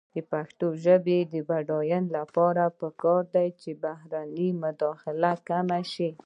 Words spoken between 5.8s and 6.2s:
شي.